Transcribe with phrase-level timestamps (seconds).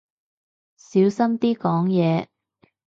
[0.77, 2.27] 小心啲講嘢